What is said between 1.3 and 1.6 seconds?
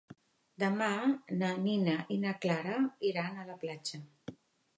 na